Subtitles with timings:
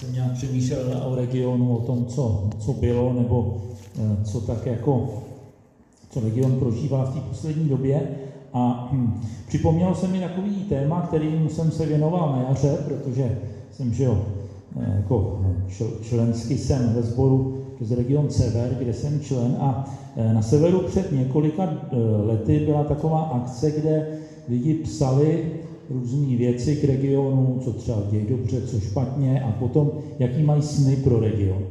[0.00, 3.56] jsem nějak přemýšlel o regionu, o tom, co, co bylo, nebo
[3.98, 5.08] eh, co tak jako,
[6.10, 8.08] co region prožívá v té poslední době.
[8.52, 13.38] A hm, připomnělo se mi takový téma, kterým jsem se věnoval na jaře, protože
[13.72, 14.24] jsem, jo,
[14.80, 15.40] eh, jako
[16.02, 19.84] členský jsem ve sboru z region Sever, kde jsem člen a
[20.16, 21.74] eh, na severu před několika
[22.24, 24.06] lety byla taková akce, kde
[24.48, 25.44] lidi psali
[25.90, 30.96] různé věci k regionu, co třeba dějí dobře, co špatně a potom, jaký mají sny
[30.96, 31.66] pro region.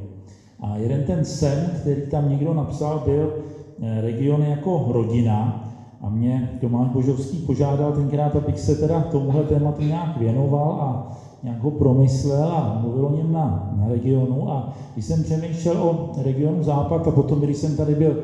[0.59, 3.33] A jeden ten sen, který tam někdo napsal, byl
[3.81, 5.65] eh, region jako rodina
[5.99, 10.99] a mě Tomáš Božovský požádal tenkrát, abych se teda tomuhle tématu nějak věnoval a
[11.43, 14.49] nějak ho promyslel a mluvil o něm na, na regionu.
[14.49, 18.17] A když jsem přemýšlel o regionu Západ a potom, když jsem tady byl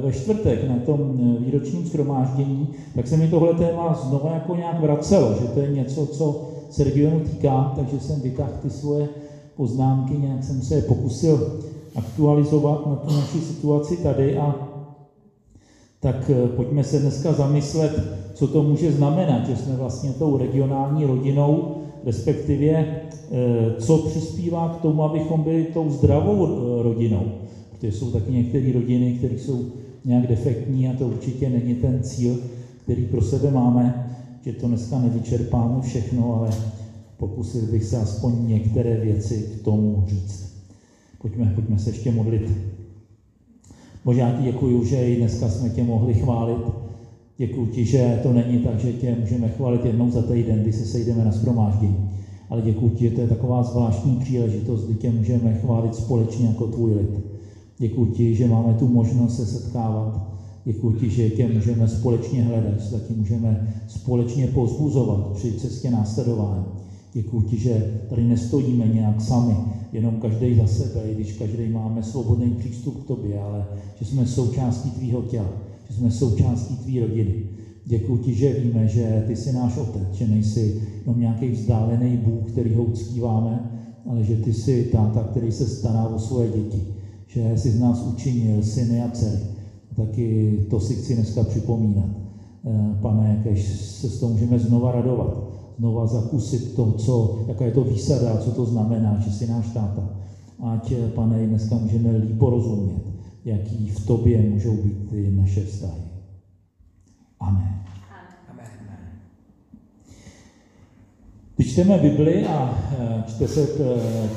[0.00, 4.80] ve čtvrtek na tom eh, výročním schromáždění, tak se mi tohle téma znovu jako nějak
[4.80, 9.08] vracelo, že to je něco, co se regionu týká, takže jsem vytáhl ty svoje
[9.54, 11.58] poznámky, nějak jsem se je pokusil
[11.94, 14.54] aktualizovat na tu naši situaci tady a
[16.00, 18.02] tak eh, pojďme se dneska zamyslet,
[18.34, 21.64] co to může znamenat, že jsme vlastně tou regionální rodinou,
[22.04, 22.86] respektive
[23.76, 26.48] co přispívá k tomu, abychom byli tou zdravou
[26.82, 27.32] rodinou.
[27.82, 29.66] Protože jsou taky některé rodiny, které jsou
[30.04, 32.38] nějak defektní a to určitě není ten cíl,
[32.82, 34.06] který pro sebe máme,
[34.44, 36.50] že to dneska nevyčerpáme všechno, ale
[37.16, 40.52] pokusil bych se aspoň některé věci k tomu říct.
[41.18, 42.52] Pojďme, pojďme se ještě modlit.
[44.04, 46.64] Bože, já ti děkuji, že i dneska jsme tě mohli chválit.
[47.38, 50.84] Děkuji ti, že to není tak, že tě můžeme chválit jednou za týden, kdy se
[50.84, 52.10] sejdeme na schromáždění.
[52.50, 56.66] Ale děkuji ti, že to je taková zvláštní příležitost, kdy tě můžeme chválit společně jako
[56.66, 57.41] tvůj lid.
[57.78, 60.20] Děkuji ti, že máme tu možnost se setkávat.
[60.64, 66.66] Děkuji ti, že tě můžeme společně hledat, že tě můžeme společně pozbuzovat při cestě následování.
[67.12, 69.60] Děkuji ti, že tady nestojíme nějak sami,
[69.92, 74.26] jenom každý za sebe, i když každý máme svobodný přístup k tobě, ale že jsme
[74.26, 75.54] součástí tvýho těla,
[75.88, 77.36] že jsme součástí tvý rodiny.
[77.84, 82.44] Děkuji ti, že víme, že ty jsi náš otec, že nejsi jenom nějaký vzdálený Bůh,
[82.44, 83.62] který ho uctíváme,
[84.04, 86.84] ale že ty jsi táta, který se stará o svoje děti
[87.32, 89.38] že si z nás učinil syny a dcery.
[89.96, 92.10] Taky to si chci dneska připomínat.
[92.64, 95.36] Eh, pane, jakéž se s toho můžeme znova radovat,
[95.78, 100.08] znova zakusit to, co, jaká je to výsada, co to znamená, že jsi náš táta.
[100.62, 103.02] Ať, eh, pane, dneska můžeme líp porozumět,
[103.44, 106.02] jaký v tobě můžou být ty naše vztahy.
[107.40, 107.74] Amen.
[111.56, 113.66] Když čteme Bibli a e, čte se,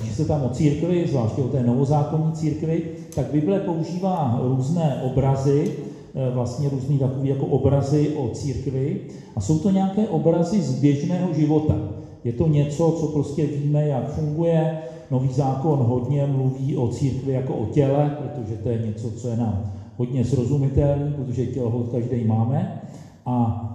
[0.03, 2.81] čte se tam o církvi, zvláště o té novozákonní církvi,
[3.15, 5.71] tak Bible používá různé obrazy,
[6.15, 8.99] e, vlastně různý takový jako obrazy o církvi
[9.35, 11.75] a jsou to nějaké obrazy z běžného života.
[12.23, 14.77] Je to něco, co prostě víme, jak funguje.
[15.11, 19.37] Nový zákon hodně mluví o církvi jako o těle, protože to je něco, co je
[19.37, 22.81] nám hodně srozumitelné, protože tělo každý máme
[23.25, 23.71] a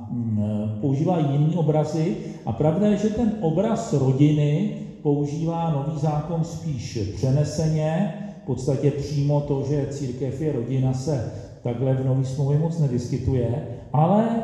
[0.81, 2.17] používá jiný obrazy.
[2.45, 4.71] A pravda je, že ten obraz rodiny
[5.03, 11.25] používá nový zákon spíš přeneseně, v podstatě přímo to, že církev je rodina, se
[11.63, 14.43] takhle v nový smlouvě moc nevyskytuje, ale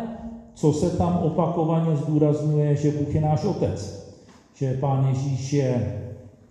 [0.54, 4.06] co se tam opakovaně zdůrazňuje, že Bůh je náš otec,
[4.54, 6.03] že Pán Ježíš je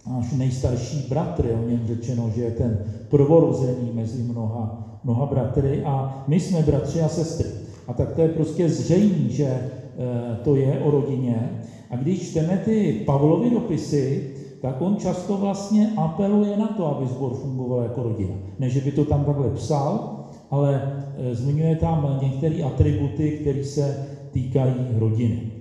[0.08, 5.84] náš nejstarší bratr, je o něm řečeno, že je ten prvorozený mezi mnoha, mnoha bratry
[5.84, 7.65] a my jsme bratři a sestry.
[7.88, 11.62] A tak to je prostě zřejmé, že eh, to je o rodině.
[11.90, 17.34] A když čteme ty Pavlovy dopisy, tak on často vlastně apeluje na to, aby sbor
[17.34, 18.36] fungoval jako rodina.
[18.60, 20.82] Ne, že by to tam takhle psal, ale
[21.18, 23.96] eh, zmiňuje tam některé atributy, které se
[24.32, 25.52] týkají rodiny.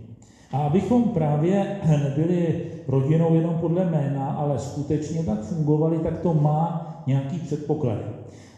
[0.53, 1.67] A abychom právě
[2.03, 2.57] nebyli
[2.89, 8.05] rodinou jenom podle jména, ale skutečně tak fungovali, tak to má nějaký předpoklady.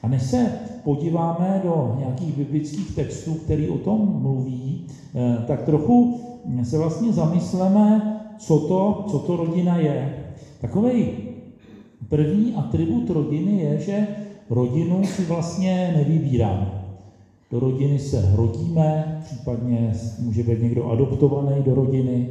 [0.06, 0.52] A než se
[0.84, 6.20] podíváme do nějakých biblických textů, který o tom mluví, eh, tak trochu
[6.62, 10.24] se vlastně zamysleme, co to, co to rodina je.
[10.60, 11.06] Takový
[12.08, 14.06] první atribut rodiny je, že
[14.50, 16.70] rodinu si vlastně nevybíráme.
[17.50, 22.28] Do rodiny se rodíme, případně může být někdo adoptovaný do rodiny.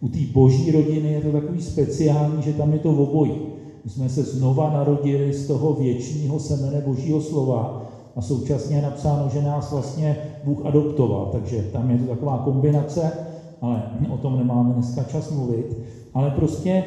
[0.00, 3.57] U té boží rodiny je to takový speciální, že tam je to obojí.
[3.88, 7.72] My jsme se znova narodili z toho věčního semene Božího slova
[8.16, 13.12] a současně je napsáno, že nás vlastně Bůh adoptoval, takže tam je to taková kombinace,
[13.60, 15.78] ale o tom nemáme dneska čas mluvit.
[16.14, 16.84] Ale prostě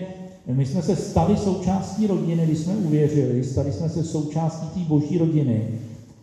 [0.54, 5.18] my jsme se stali součástí rodiny, když jsme uvěřili, stali jsme se součástí té boží
[5.18, 5.66] rodiny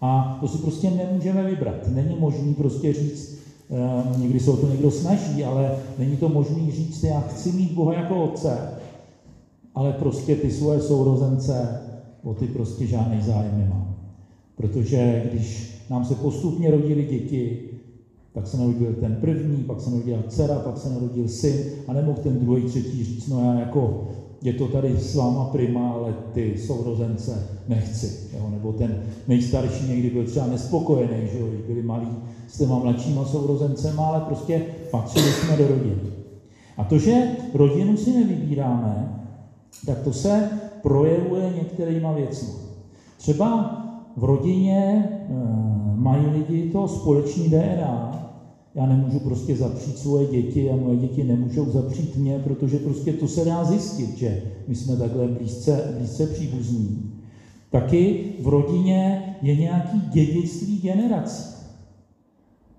[0.01, 1.89] a to si prostě nemůžeme vybrat.
[1.89, 3.31] Není možný prostě říct,
[3.71, 7.71] eh, někdy se o to někdo snaží, ale není to možný říct, já chci mít
[7.73, 8.69] Boha jako otce,
[9.75, 11.81] ale prostě ty svoje sourozence,
[12.23, 13.97] o ty prostě žádný zájem nemám.
[14.57, 17.69] Protože když nám se postupně rodili děti,
[18.33, 21.57] tak se narodil ten první, pak se narodila dcera, pak se narodil syn
[21.89, 24.09] a nemohl ten druhý, třetí říct, no já jako,
[24.43, 28.37] je to tady s váma prima, ale ty sourozence nechci.
[28.37, 28.51] Jo?
[28.51, 31.47] Nebo ten nejstarší někdy byl třeba nespokojený, že jo?
[31.67, 32.09] byli malí
[32.49, 35.97] s těma mladšíma sourozencema, ale prostě patřili jsme do rodiny.
[36.77, 37.23] A to, že
[37.55, 39.18] rodinu si nevybíráme,
[39.87, 40.51] tak to se
[40.83, 42.49] projevuje některýma věcmi.
[43.17, 43.75] Třeba
[44.17, 45.35] v rodině e,
[45.97, 48.15] mají lidi to společný DNA.
[48.75, 53.29] Já nemůžu prostě zapřít svoje děti a moje děti nemůžou zapřít mě, protože prostě to
[53.29, 57.13] se dá zjistit, že my jsme takhle blízce, blízce příbuzní.
[57.71, 61.45] Taky v rodině je nějaký dědictví generací.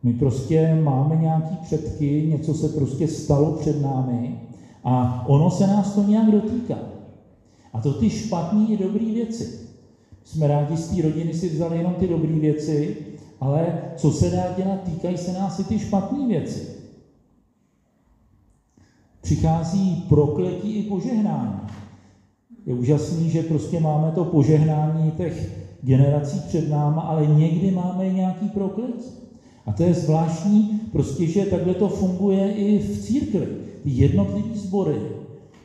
[0.04, 4.40] My prostě máme nějaký předky, něco se prostě stalo před námi
[4.84, 6.78] a ono se nás to nějak dotýká.
[7.74, 9.60] A to ty špatné i dobré věci.
[10.24, 12.98] Jsme rádi z té rodiny si vzali jenom ty dobré věci,
[13.40, 16.68] ale co se dá dělat, týkají se nás i ty špatné věci.
[19.22, 21.60] Přichází prokletí i požehnání.
[22.66, 25.50] Je úžasný, že prostě máme to požehnání těch
[25.82, 29.12] generací před náma, ale někdy máme i nějaký prokletí.
[29.66, 33.48] A to je zvláštní, prostě, že takhle to funguje i v církvi.
[33.84, 35.02] Ty jednotlivé sbory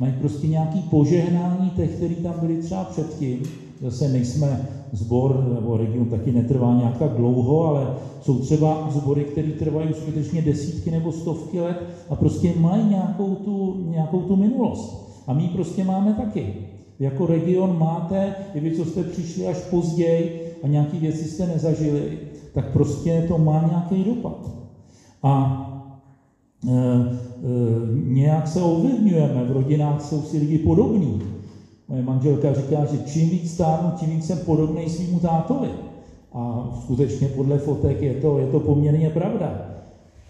[0.01, 3.43] mají prostě nějaký požehnání těch, kteří tam byli třeba předtím.
[3.81, 7.89] Zase nejsme zbor, nebo region taky netrvá nějak tak dlouho, ale
[8.21, 11.77] jsou třeba zbory, které trvají skutečně desítky nebo stovky let
[12.09, 15.05] a prostě mají nějakou tu, nějakou tu minulost.
[15.27, 16.55] A my prostě máme taky.
[16.99, 20.33] Jako region máte, i vy, co jste přišli až později
[20.63, 22.19] a nějaké věci jste nezažili,
[22.53, 24.53] tak prostě to má nějaký dopad.
[25.23, 25.61] A
[28.07, 31.23] nějak se ovlivňujeme, v rodinách jsou si lidi podobní.
[31.89, 35.69] Moje manželka říká, že čím víc stárnu, tím víc jsem podobný svýmu tátovi.
[36.33, 39.71] A skutečně podle fotek je to, je to poměrně pravda.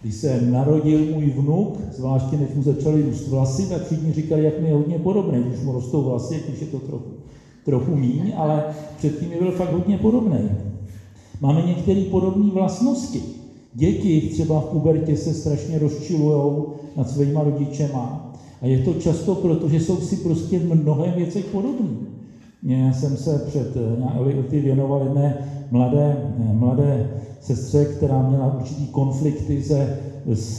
[0.03, 4.61] Když se narodil můj vnuk, zvláště než mu začaly růst vlasy, tak všichni říkali, jak
[4.61, 5.43] mi je hodně podobný.
[5.43, 7.11] Když mu rostou vlasy, když je to trochu,
[7.65, 8.65] trochu míň, ale
[8.99, 10.39] předtím mi byl fakt hodně podobný.
[11.41, 13.23] Máme některé podobné vlastnosti.
[13.75, 16.65] Děti třeba v pubertě se strašně rozčilují
[16.97, 18.33] nad svýma rodičema.
[18.63, 21.99] A je to často proto, že jsou si prostě v mnohé věcech podobní.
[22.63, 25.39] Já jsem se před eh, lety věnoval jedné
[25.71, 27.11] mladé, eh, mladé
[27.41, 29.99] sestře, která měla určitý konflikty se,
[30.33, 30.57] s,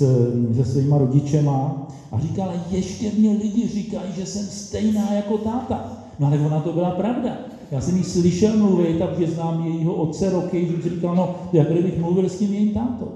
[0.55, 5.97] se svýma rodičema a říkala, ještě mě lidi říkají, že jsem stejná jako táta.
[6.19, 7.37] No ale ona to byla pravda.
[7.71, 12.01] Já jsem jí slyšel mluvit, takže znám jejího otce roky, mi říkal, no, jak kdybych
[12.01, 13.11] mluvil s tím jejím tátou.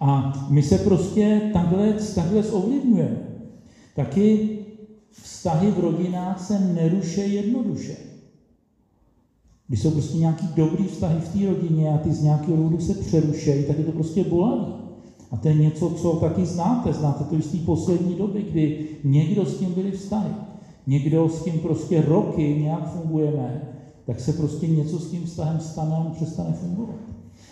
[0.00, 3.18] A my se prostě takhle, takhle ovlivňujeme.
[3.96, 4.58] Taky
[5.10, 7.96] vztahy v rodinách se neruší jednoduše.
[9.68, 12.94] Když jsou prostě nějaký dobrý vztahy v té rodině a ty z nějakého důvodu se
[12.94, 14.72] přerušejí, tak je to prostě bolavý.
[15.30, 16.92] A to je něco, co taky znáte.
[16.92, 20.30] Znáte to z té poslední doby, kdy někdo s tím byli vztahy
[20.86, 23.62] někdo s tím prostě roky nějak fungujeme,
[24.06, 26.96] tak se prostě něco s tím vztahem stane a on přestane fungovat.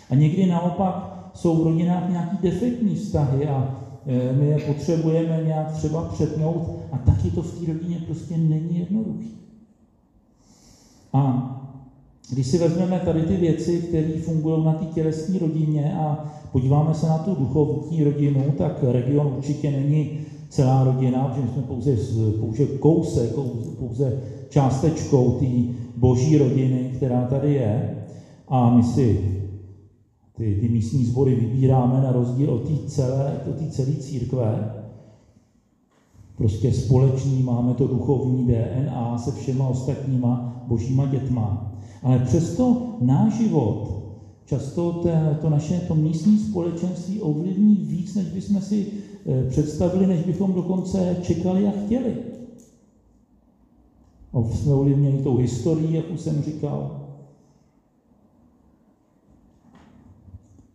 [0.09, 3.75] A někdy naopak jsou v rodinách nějaký defektní vztahy a
[4.05, 8.79] e, my je potřebujeme nějak třeba přetnout a taky to v té rodině prostě není
[8.79, 9.29] jednoduché.
[11.13, 11.49] A
[12.29, 17.07] když si vezmeme tady ty věci, které fungují na té tělesní rodině a podíváme se
[17.07, 20.19] na tu duchovní rodinu, tak region určitě není
[20.53, 21.95] celá rodina, protože jsme pouze,
[22.39, 23.31] pouze kousek,
[23.79, 25.45] pouze částečkou té
[25.97, 27.97] boží rodiny, která tady je.
[28.47, 29.39] A my si
[30.37, 34.73] ty, ty místní sbory vybíráme na rozdíl od té celé, od celé církve.
[36.37, 41.71] Prostě společný máme to duchovní DNA se všema ostatníma božíma dětma.
[42.03, 44.02] Ale přesto náš život,
[44.45, 45.09] často to,
[45.41, 48.87] to naše to místní společenství ovlivní víc, než bychom si
[49.25, 52.17] Eh, představili, než bychom dokonce čekali a chtěli.
[54.33, 56.99] A jsme ovlivněni tou historií, jak už jsem říkal.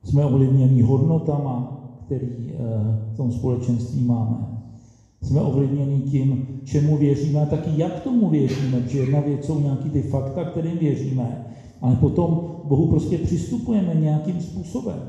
[0.04, 2.56] Jsme ovlivněni hodnotama, který eh,
[3.12, 4.36] v tom společenství máme.
[5.22, 9.90] Jsme ovlivněni tím, čemu věříme a taky jak tomu věříme, protože jedna věc jsou nějaký
[9.90, 11.44] ty fakta, kterým věříme,
[11.80, 15.02] ale potom Bohu prostě přistupujeme nějakým způsobem.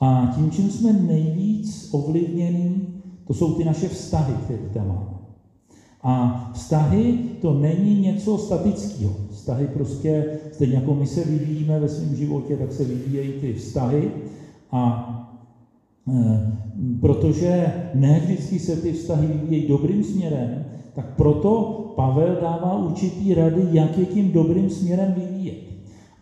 [0.00, 2.88] A tím, čím jsme nejvíc ovlivnění,
[3.26, 5.20] to jsou ty naše vztahy, které tam máme.
[6.02, 9.14] A vztahy to není něco statického.
[9.30, 14.10] Vztahy prostě, stejně jako my se vyvíjíme ve svém životě, tak se vyvíjejí ty vztahy.
[14.72, 15.06] A
[16.08, 16.52] e,
[17.00, 23.62] protože ne vždycky se ty vztahy vyvíjejí dobrým směrem, tak proto Pavel dává určitý rady,
[23.72, 25.58] jak je tím dobrým směrem vyvíjet.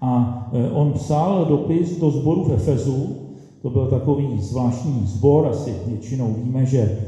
[0.00, 3.16] A e, on psal dopis do sboru v Efezu,
[3.62, 6.98] to byl takový zvláštní sbor, asi většinou víme, že e,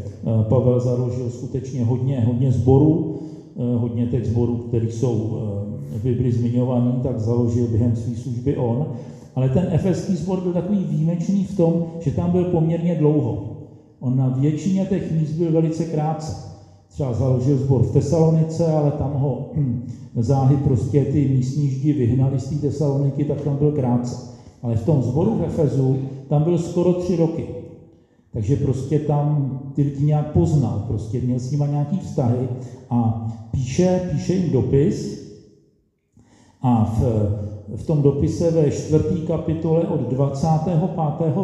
[0.49, 3.19] Pavel založil skutečně hodně, hodně zborů,
[3.57, 5.39] e, hodně těch zborů, které jsou
[5.91, 8.87] v Bibli zmiňovaný, tak založil během své služby on.
[9.35, 13.45] Ale ten efeský sbor byl takový výjimečný v tom, že tam byl poměrně dlouho.
[14.01, 16.50] On na většině těch míst byl velice krátce
[16.91, 19.51] třeba založil sbor v Tesalonice, ale tam ho
[20.17, 24.17] záhy prostě ty místní ždi vyhnali z té Tesaloniky, tak tam byl krátce.
[24.63, 25.97] Ale v tom sboru v Efezu
[26.29, 27.47] tam byl skoro tři roky.
[28.33, 32.49] Takže prostě tam ty lidi nějak poznal, prostě měl s nimi nějaký vztahy
[32.91, 35.21] a píše, píše jim dopis
[36.63, 37.03] a v,
[37.77, 40.79] v tom dopise ve čtvrtý kapitole od 25.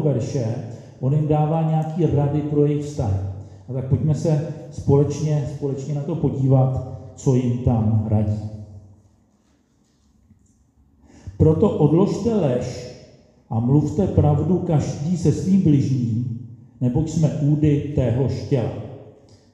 [0.02, 0.54] verše
[1.00, 3.35] on jim dává nějaký rady pro jejich vztahy.
[3.68, 8.40] A tak pojďme se společně, společně na to podívat, co jim tam radí.
[11.36, 12.96] Proto odložte lež
[13.50, 16.46] a mluvte pravdu každý se svým bližním,
[16.80, 18.72] neboť jsme údy téhož těla.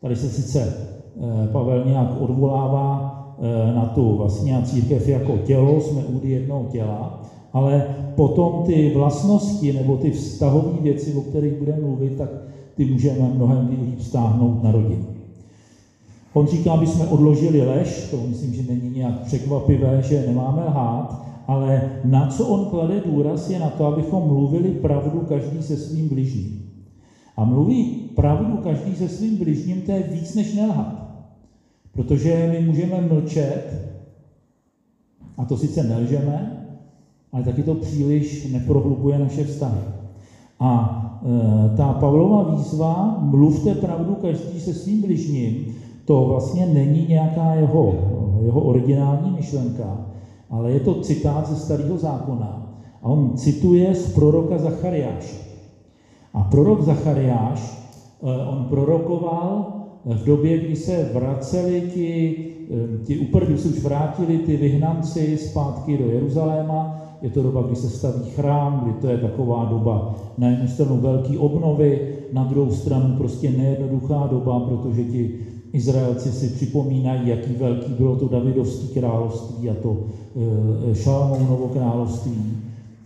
[0.01, 0.75] Tady se sice
[1.17, 7.23] eh, Pavel nějak odvolává eh, na tu vlastně církev jako tělo, jsme údy jednoho těla,
[7.53, 12.31] ale potom ty vlastnosti nebo ty vztahové věci, o kterých budeme mluvit, tak
[12.75, 15.07] ty můžeme mnohem líp stáhnout na rodinu.
[16.33, 21.23] On říká, aby jsme odložili lež, to myslím, že není nějak překvapivé, že nemáme lhát,
[21.47, 26.09] ale na co on klade důraz je na to, abychom mluvili pravdu každý se svým
[26.09, 26.63] bližním.
[27.37, 27.85] A mluví
[28.17, 31.03] pravdu každý se svým bližním, to je víc než nelhat.
[31.93, 33.93] Protože my můžeme mlčet,
[35.37, 36.67] a to sice nelžeme,
[37.33, 39.81] ale taky to příliš neprohlubuje naše vztahy.
[40.61, 40.99] A
[41.77, 45.75] ta Pavlova výzva, mluvte pravdu každý se svým bližním,
[46.05, 47.95] to vlastně není nějaká jeho,
[48.45, 50.07] jeho originální myšlenka,
[50.51, 52.77] ale je to citát ze Starého zákona.
[53.03, 55.37] A on cituje z proroka Zachariáše.
[56.35, 57.89] A prorok Zachariáš,
[58.23, 59.67] e, on prorokoval
[60.05, 62.37] v době, kdy se vraceli ti,
[63.05, 67.91] ti uprchlíci, se už vrátili ty vyhnanci zpátky do Jeruzaléma, je to doba, kdy se
[67.91, 72.01] staví chrám, kdy to je taková doba na jednu stranu velké obnovy,
[72.33, 75.35] na druhou stranu prostě nejednoduchá doba, protože ti
[75.73, 80.05] Izraelci si připomínají, jaký velký bylo to Davidovské království a to
[80.91, 82.37] e, Šalamounovo království.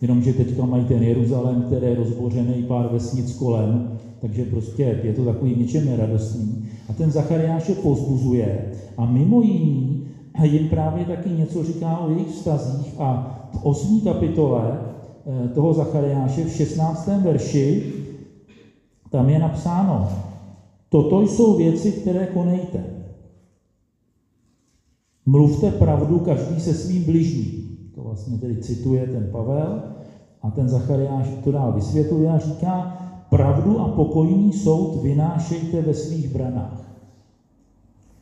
[0.01, 5.25] Jenomže teďka mají ten Jeruzalém, který je rozbořený pár vesnic kolem, takže prostě je to
[5.25, 6.65] takový něčem neradostný.
[6.89, 8.65] A ten Zachariáš je pozbuzuje
[8.97, 10.07] a mimo jiný
[10.45, 14.01] jim právě taky něco říká o jejich vztazích a v 8.
[14.01, 14.81] kapitole
[15.27, 17.09] eh, toho Zachariáše v 16.
[17.23, 17.93] verši
[19.11, 20.09] tam je napsáno,
[20.89, 22.85] toto jsou věci, které konejte.
[25.27, 27.79] Mluvte pravdu každý se svým bližním.
[27.95, 29.83] To vlastně tedy cituje ten Pavel
[30.43, 32.99] a ten Zachariáš to dál vysvětluje a říká,
[33.31, 36.81] pravdu a pokojný soud vynášejte ve svých branách.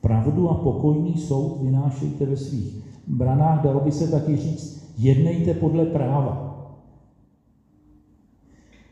[0.00, 2.74] Pravdu a pokojný soud vynášejte ve svých
[3.06, 6.50] branách, dalo by se taky říct, jednejte podle práva.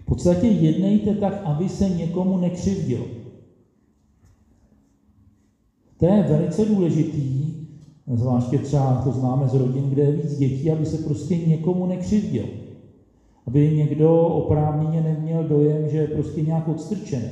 [0.01, 3.07] V podstatě jednejte tak, aby se někomu nekřivdil.
[5.97, 7.55] To je velice důležitý,
[8.07, 12.49] zvláště třeba to známe z rodin, kde je víc dětí, aby se prostě někomu nekřivdil.
[13.47, 17.31] Aby někdo oprávněně neměl dojem, že je prostě nějak odstrčený.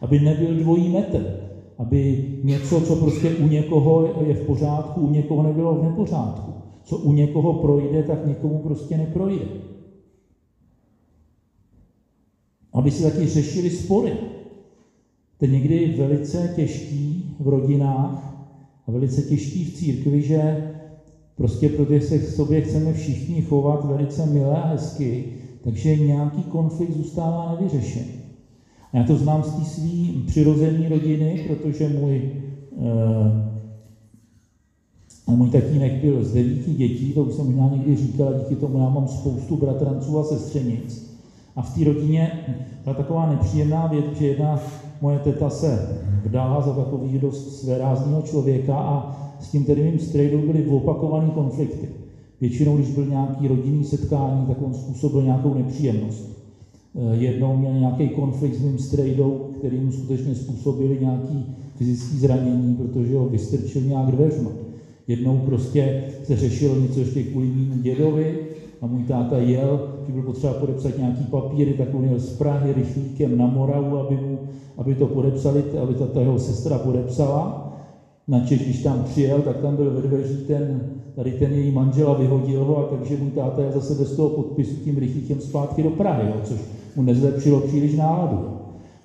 [0.00, 1.40] Aby nebyl dvojí metr.
[1.78, 6.98] Aby něco, co prostě u někoho je v pořádku, u někoho nebylo v nepořádku co
[6.98, 9.48] u někoho projde, tak někomu prostě neprojde.
[12.72, 14.16] Aby se taky řešili spory.
[15.36, 18.32] To je někdy velice těžký v rodinách
[18.86, 20.56] a velice těžký v církvi, že
[21.34, 25.24] prostě protože se k sobě chceme všichni chovat velice milé a hezky,
[25.60, 28.22] takže nějaký konflikt zůstává nevyřešený.
[28.92, 32.30] A já to znám z té své přirozené rodiny, protože můj
[32.78, 33.51] eh,
[35.26, 38.78] a můj tatínek byl z devíti dětí, to už jsem možná někdy říkal, díky tomu
[38.78, 41.12] já mám spoustu bratranců a sestřenic.
[41.56, 42.32] A v té rodině
[42.84, 44.60] byla taková nepříjemná věc, že jedna
[45.00, 50.42] moje teta se vdala za takový dost svérázního člověka a s tím tedy mým strejdou
[50.42, 51.88] byly opakované konflikty.
[52.40, 56.24] Většinou, když byl nějaký rodinný setkání, tak on způsobil nějakou nepříjemnost.
[56.94, 62.74] Eh, jednou měl nějaký konflikt s mým strejdou, který mu skutečně způsobili nějaký fyzický zranění,
[62.74, 64.50] protože ho vystrčil nějak dveřma.
[65.08, 68.38] Jednou prostě se řešilo něco ještě kvůli mému dědovi
[68.80, 72.72] a můj táta jel, že byl potřeba podepsat nějaký papíry, tak on jel z Prahy
[72.72, 74.38] rychlíkem na Moravu, aby, mu,
[74.76, 77.68] aby to podepsali, aby ta jeho sestra podepsala.
[78.28, 80.80] Načež, když tam přijel, tak tam byl ve dveří ten,
[81.14, 84.28] tady ten její manžel a vyhodil ho, a takže můj táta je zase bez toho
[84.28, 86.60] podpisu tím rychlíkem zpátky do Prahy, jo, což
[86.96, 88.38] mu nezlepšilo příliš náladu.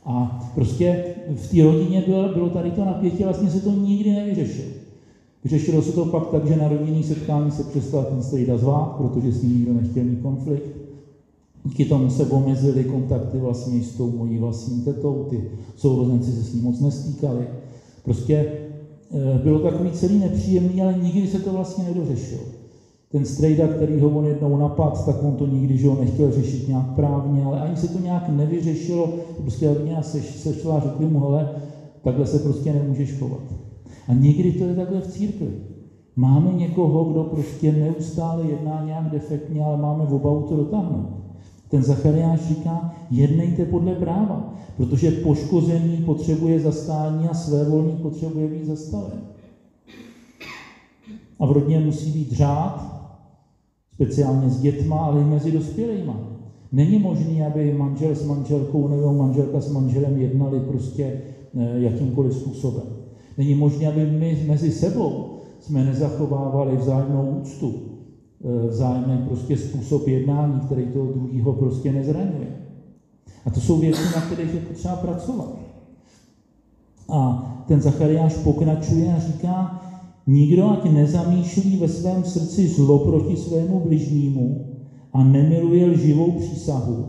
[0.06, 1.04] A prostě
[1.36, 4.87] v té rodině bylo, bylo tady to napětí, vlastně se to nikdy nevyřešilo.
[5.44, 9.32] Vyřešilo se to pak tak, že na rodinný setkání se přestal ten strejda zvát, protože
[9.32, 10.72] s ním nikdo nechtěl mít konflikt.
[11.65, 15.44] Díky tomu se omezily kontakty vlastně s tou mojí vlastní tetou, ty
[15.75, 17.50] sourozenci se s ním moc nestýkali.
[18.03, 18.46] Prostě
[19.36, 22.48] e, bylo takový celý nepříjemný, ale nikdy se to vlastně nedořešilo.
[23.10, 26.67] Ten strejda, který ho on jednou napad, tak on to nikdy že ho nechtěl řešit
[26.67, 29.10] nějak právně, ale ani se to nějak nevyřešilo.
[29.36, 31.48] Prostě rodina sešla a řekli mu, hele,
[32.01, 33.66] takhle se prostě nemůžeš chovat.
[34.08, 35.48] A někdy to je takhle v církvi.
[36.16, 41.10] Máme někoho, kdo prostě neustále jedná nějak defektně, ale máme v obavu to dotáhnout.
[41.70, 48.66] Ten Zachariáš říká, jednejte podle práva, protože poškozený potřebuje zastání a své volní potřebuje být
[48.66, 49.22] zastaven.
[51.40, 52.98] A v rodině musí být řád,
[53.94, 56.12] speciálně s dětma, ale i mezi dospělými.
[56.72, 61.04] Není možné, aby manžel s manželkou nebo manželka s manželem jednali prostě
[61.58, 62.97] eh, jakýmkoliv způsobem.
[63.38, 65.25] Není možné, aby my mezi sebou
[65.60, 67.74] jsme nezachovávali vzájemnou úctu,
[68.44, 72.48] e, vzájemný prostě způsob jednání, který toho druhého prostě nezraňuje.
[73.46, 75.58] A to jsou věci, na kterých je potřeba pracovat.
[77.10, 79.82] A ten Zachariáš pokračuje a říká,
[80.27, 84.65] nikdo ať nezamýšlí ve svém srdci zlo proti svému bližnímu
[85.13, 87.06] a nemiluje lživou přísahu,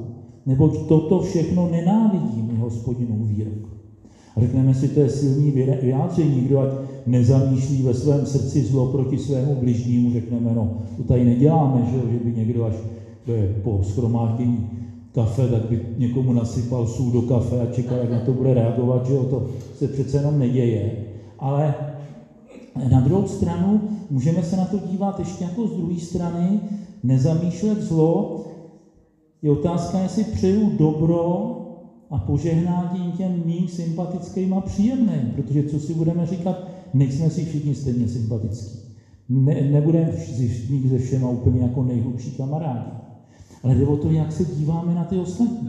[0.46, 3.77] neboť toto všechno nenávidí mi hospodinův výrok.
[4.40, 5.50] Řekneme si, to je silný
[5.82, 6.68] vyjádření, kdo ať
[7.06, 12.18] nezamýšlí ve svém srdci zlo proti svému bližnímu, řekneme, no, to tady neděláme, že, že
[12.18, 12.74] by někdo až
[13.26, 14.70] to je po schromáždění
[15.12, 19.06] kafe, tak by někomu nasypal sůl do kafe a čekal, jak na to bude reagovat,
[19.06, 19.42] že jo, to
[19.74, 20.92] se přece jenom neděje.
[21.38, 21.74] Ale
[22.90, 23.80] na druhou stranu
[24.10, 26.60] můžeme se na to dívat ještě jako z druhé strany,
[27.02, 28.36] nezamýšlet zlo.
[29.42, 31.57] Je otázka, jestli přeju dobro
[32.10, 36.56] a požehnání těm mým sympatickým a příjemným, protože co si budeme říkat,
[36.92, 38.78] nejsme si všichni stejně sympatický.
[39.28, 40.12] Ne, nebudeme
[40.68, 42.90] mít ze všema úplně jako nejhlubší kamarádi.
[43.62, 45.68] Ale jde o to, jak se díváme na ty ostatní.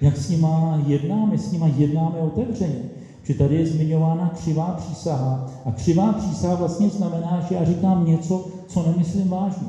[0.00, 2.82] Jak s nima jednáme, s nima jednáme otevřeně.
[3.22, 5.46] Že tady je zmiňována křivá přísaha.
[5.64, 9.68] A křivá přísaha vlastně znamená, že já říkám něco, co nemyslím vážně.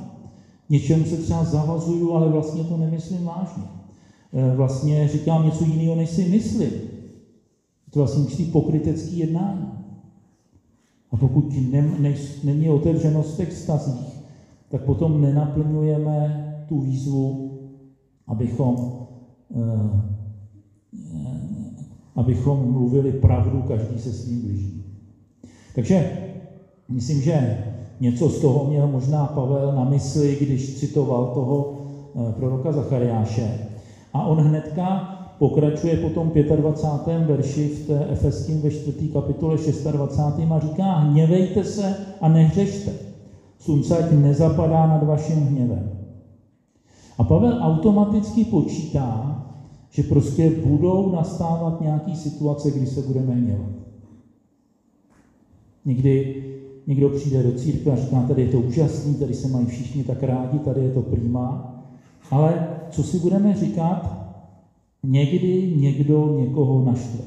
[0.69, 3.63] Něčemu se třeba zavazuju, ale vlastně to nemyslím vážně.
[4.33, 6.71] Eh, vlastně říkám něco jiného, než si myslím.
[7.89, 9.67] To vlastně určitý pokrytecký jednání.
[11.11, 12.13] A pokud ne, ne,
[12.43, 14.19] není otevřenost v těch stazích,
[14.69, 17.51] tak potom nenaplňujeme tu výzvu,
[18.27, 18.75] abychom,
[19.55, 20.01] eh,
[22.15, 24.83] abychom mluvili pravdu každý se svým blížním.
[25.75, 26.17] Takže
[26.89, 27.63] myslím, že
[27.99, 31.73] něco z toho měl možná Pavel na mysli, když citoval toho
[32.15, 33.70] eh, proroka Zachariáše.
[34.13, 35.03] A on hnedka
[35.37, 37.21] pokračuje potom 25.
[37.25, 39.07] verši v té Efeským ve 4.
[39.07, 39.55] kapitole
[39.91, 40.49] 26.
[40.51, 42.95] a říká, hněvejte se a nehřešte.
[43.57, 45.91] Slunce ať nezapadá nad vaším hněvem.
[47.17, 49.37] A Pavel automaticky počítá,
[49.89, 53.71] že prostě budou nastávat nějaké situace, kdy se budeme hněvat.
[55.85, 56.25] Někdy
[56.87, 60.23] někdo přijde do církve a říká, tady je to úžasný, tady se mají všichni tak
[60.23, 61.59] rádi, tady je to prýma.
[62.31, 64.21] Ale co si budeme říkat,
[65.03, 67.23] někdy někdo někoho naštve.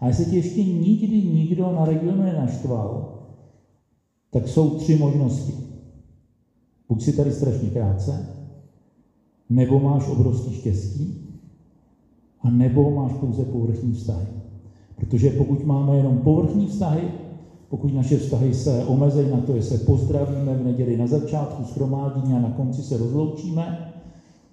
[0.00, 3.14] A jestli tě ještě nikdy nikdo na regionu nenaštval,
[4.30, 5.54] tak jsou tři možnosti.
[6.88, 8.26] Buď si tady strašně krátce,
[9.50, 11.28] nebo máš obrovský štěstí,
[12.40, 14.26] a nebo máš pouze povrchní vztahy.
[14.96, 17.02] Protože pokud máme jenom povrchní vztahy,
[17.68, 22.34] pokud naše vztahy se omezejí na to, že se pozdravíme v neděli na začátku schromádění
[22.34, 23.92] a na konci se rozloučíme,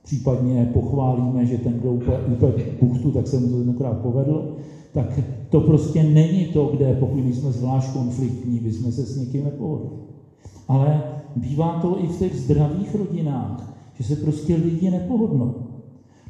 [0.06, 4.56] případně pochválíme, že ten, kdo úplně buchtu, tak se mu to tenkrát povedlo,
[4.94, 9.44] tak to prostě není to, kde pokud jsme zvlášť konfliktní, by jsme se s někým
[9.44, 9.90] nepohodli.
[10.68, 11.04] Ale
[11.36, 15.54] bývá to i v těch zdravých rodinách, že se prostě lidi nepohodnou.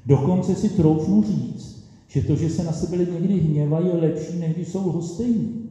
[0.05, 4.53] Dokonce si troufnu říct, že to, že se na sebe někdy hněvají, je lepší, než
[4.53, 5.69] když jsou hostejní.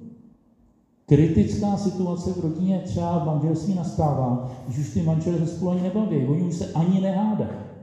[1.07, 5.83] Kritická situace v rodině třeba v manželství nastává, když už ty manželé se spolu ani
[5.83, 7.74] nebaví, oni už se ani nehádají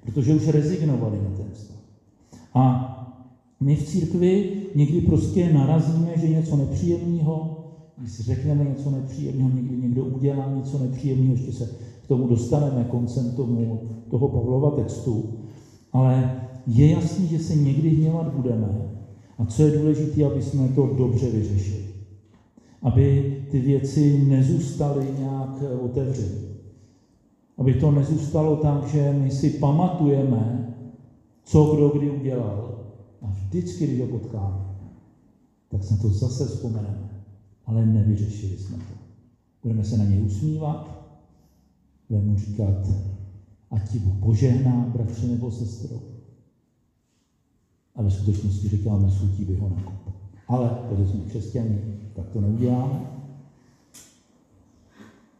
[0.00, 1.76] protože už rezignovali na ten vztah.
[2.54, 2.86] A
[3.60, 7.56] my v církvi někdy prostě narazíme, že něco nepříjemného,
[7.98, 11.70] když si řekneme něco nepříjemného, někdy někdo udělá něco nepříjemného, ještě se
[12.04, 15.24] k tomu dostaneme koncem tomu, toho Pavlova textu,
[15.92, 18.90] ale je jasný, že se někdy hněvat budeme
[19.38, 21.84] a co je důležité, aby jsme to dobře vyřešili.
[22.82, 26.49] aby ty věci nezůstaly nějak otevřené.
[27.60, 30.74] Aby to nezůstalo tak, že my si pamatujeme,
[31.44, 32.78] co kdo kdy udělal.
[33.22, 34.64] A vždycky, když ho potkáme,
[35.68, 37.10] tak se to zase vzpomeneme.
[37.66, 38.94] Ale nevyřešili jsme to.
[39.62, 41.00] Budeme se na něj usmívat,
[42.08, 42.88] budeme mu říkat,
[43.70, 45.98] ať ti požehná, bratře nebo sestro.
[47.94, 50.14] A ve skutečnosti říkáme, sutí by ho nakup.
[50.48, 51.78] Ale protože jsme křesťaní,
[52.12, 53.00] tak to neuděláme.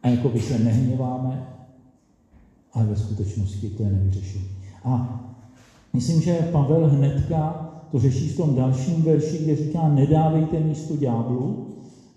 [0.03, 1.60] A jako by se nehněváme,
[2.73, 4.47] ale ve skutečnosti to je nevyřešení.
[4.83, 5.03] A
[5.93, 7.57] myslím, že Pavel hnedka
[7.89, 11.57] to řeší v tom dalším verši, kde říká, nedávejte místo ďáblu,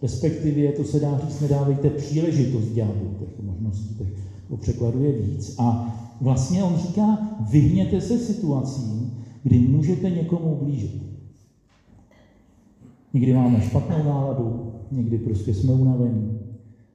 [0.02, 4.08] respektive to se dá říct, nedávejte příležitost ďáblu, těch možností, těch
[4.56, 5.50] překladuje víc.
[5.56, 5.76] A
[6.20, 9.10] vlastně on říká, vyhněte se situacím,
[9.42, 11.04] kdy můžete někomu ublížit.
[13.12, 16.34] Někdy máme špatnou náladu, někdy prostě jsme unavení,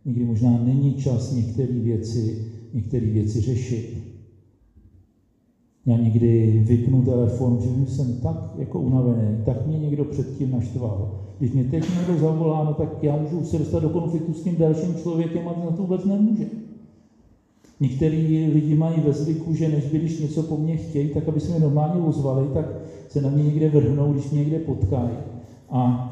[0.06, 2.38] někdy možná není čas některé věci,
[2.73, 4.10] některé věci řešit.
[5.86, 11.19] Já někdy vypnu telefon, že jsem tak jako unavený, tak mě někdo předtím naštval.
[11.39, 14.55] Když mě teď někdo zavolá, no tak já můžu se dostat do konfliktu s tím
[14.55, 16.45] dalším člověkem a na to vůbec nemůže.
[17.79, 21.39] Některý lidi mají ve zvyku, že než by, když něco po mně chtějí, tak aby
[21.39, 22.65] se mě normálně ozvali, tak
[23.10, 25.17] se na mě někde vrhnou, když mě někde potkají.
[25.69, 26.05] A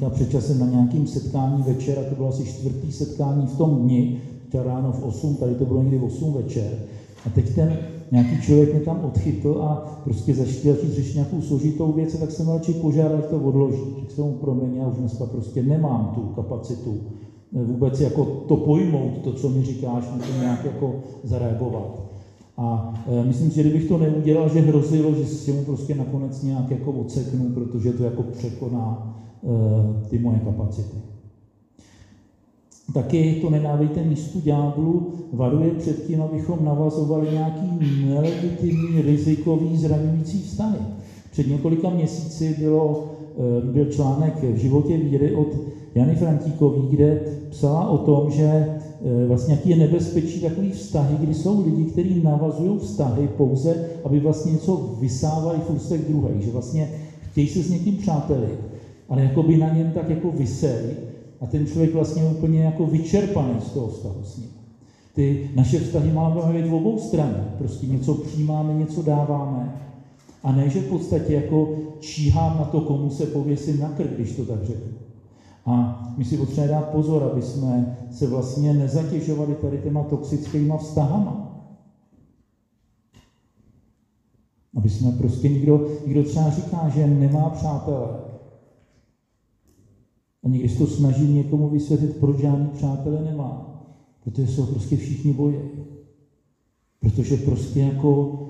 [0.00, 4.20] ta před časem na nějakým setkání večera, to bylo asi čtvrtý setkání v tom dni,
[4.48, 6.78] to ráno v 8, tady to bylo někdy v 8 večer.
[7.26, 7.78] A teď ten
[8.10, 12.72] nějaký člověk mě tam odchytl a prostě začal řešit nějakou složitou věc, tak jsem radši
[12.72, 13.96] požádal, to odloží.
[14.00, 17.00] Řekl jsem mu, promiň, já už dneska prostě nemám tu kapacitu
[17.62, 22.02] vůbec jako to pojmout, to, co mi říkáš, na to nějak jako zareagovat.
[22.56, 26.42] A e, myslím si, že kdybych to neudělal, že hrozilo, že si mu prostě nakonec
[26.42, 31.13] nějak jako odseknu, protože to jako překoná e, ty moje kapacity.
[32.92, 37.72] Taky to nedávejte místu ďáblu, varuje před tím, abychom navazovali nějaký
[38.04, 40.86] nelegitimní, rizikový, zraňující vztahy.
[41.30, 42.96] Před několika měsíci bylo,
[43.58, 45.58] e, byl článek v životě víry od
[45.94, 47.18] Jany Frantíkový, kde
[47.48, 52.20] psala o tom, že e, vlastně jaký je nebezpečí takový vztahy, kdy jsou lidi, kteří
[52.20, 57.68] navazují vztahy pouze, aby vlastně něco vysávali v ústech druhých, že vlastně chtějí se s
[57.68, 58.58] někým přátelit,
[59.08, 60.96] ale jako by na něm tak jako vyseli
[61.40, 64.50] a ten člověk vlastně je úplně jako vyčerpaný z toho vztahu s ním.
[65.14, 67.54] Ty naše vztahy máme být v obou stranách.
[67.58, 69.80] Prostě něco přijímáme, něco dáváme.
[70.42, 74.36] A ne, že v podstatě jako číhám na to, komu se pověsím na krk, když
[74.36, 74.92] to tak řeknu.
[75.66, 81.50] A my si potřebujeme dát pozor, aby jsme se vlastně nezatěžovali tady těma toxickýma vztahama.
[84.76, 88.08] Aby jsme prostě někdo, někdo třeba říká, že nemá přátelé.
[90.44, 93.80] A někdy se to snaží někomu vysvětlit, proč žádný přátelé nemá.
[94.24, 95.56] Protože ho prostě všichni bojí.
[97.00, 98.44] Protože prostě jako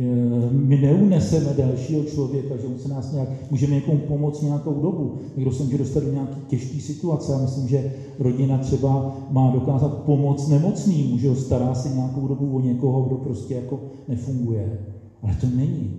[0.00, 5.14] Eh, my neuneseme dalšího člověka, že se nás nějak, můžeme někomu pomoct nějakou dobu.
[5.36, 7.32] Někdo se může dostat do nějaké těžké situace.
[7.32, 7.84] Já myslím, že
[8.18, 13.18] rodina třeba má dokázat pomoct nemocným, že ho stará se nějakou dobu o někoho, kdo
[13.18, 14.78] prostě jako nefunguje.
[15.22, 15.96] Ale to není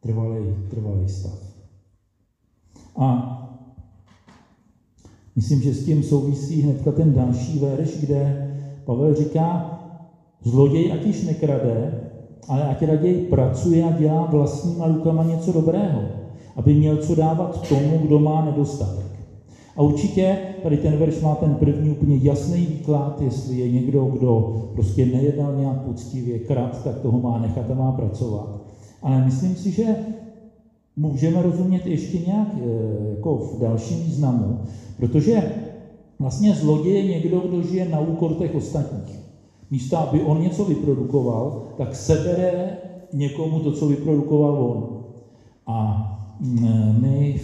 [0.00, 1.38] trvalý, trvalý stav.
[2.96, 3.34] A
[5.38, 8.50] myslím, že s tím souvisí hnedka ten další verš, kde
[8.84, 9.78] Pavel říká,
[10.42, 12.00] zloděj ať již nekrade,
[12.48, 16.02] ale ať raději pracuje a dělá vlastníma rukama něco dobrého,
[16.56, 19.06] aby měl co dávat tomu, kdo má nedostatek.
[19.76, 24.62] A určitě tady ten verš má ten první úplně jasný výklad, jestli je někdo, kdo
[24.74, 28.60] prostě nejednal nějak poctivě, krat, tak toho má nechat a má pracovat.
[29.02, 29.96] Ale myslím si, že
[30.98, 32.60] můžeme rozumět ještě nějak e,
[33.10, 34.58] jako v dalším významu,
[34.96, 35.44] protože
[36.18, 39.20] vlastně zloděj je někdo, kdo žije na úkor těch ostatních.
[39.70, 42.76] Místo, aby on něco vyprodukoval, tak sebere
[43.12, 44.86] někomu to, co vyprodukoval on.
[45.66, 46.02] A
[46.40, 47.34] mm, my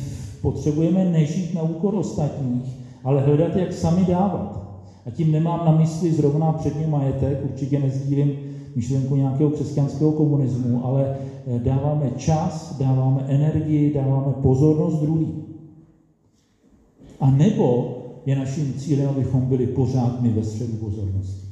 [0.40, 4.60] potřebujeme nežít na úkor ostatních, ale hledat, jak sami dávat.
[5.04, 8.34] A tím nemám na mysli zrovna předně majetek, určitě nezdílím
[8.74, 15.44] myšlenku nějakého křesťanského komunismu, ale eh, dáváme čas, dáváme energii, dáváme pozornost druhým.
[17.20, 21.44] A nebo je naším cílem, abychom byli pořád my ve středu pozornosti.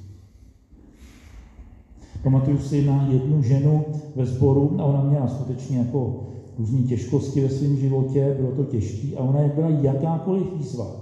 [2.22, 6.20] Pamatuju si na jednu ženu ve sboru a ona měla skutečně jako
[6.58, 10.96] různé těžkosti ve svém životě, bylo to těžké a ona byla jakákoliv výzva.